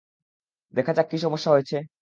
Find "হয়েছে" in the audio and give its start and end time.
1.51-1.77